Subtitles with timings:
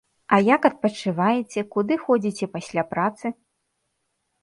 [0.37, 3.25] А як адпачываеце, куды ходзіце пасля працы?